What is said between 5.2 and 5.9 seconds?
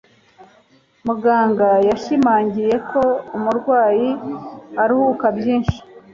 byinshi.